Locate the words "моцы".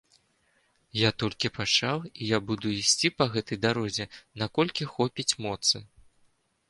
5.49-5.77